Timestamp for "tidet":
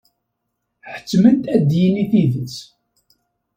2.11-2.55